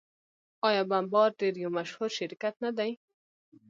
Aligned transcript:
آیا 0.67 0.83
بمبارډیر 0.89 1.53
یو 1.63 1.71
مشهور 1.77 2.09
شرکت 2.19 2.53
نه 2.65 2.71
دی؟ 2.77 2.91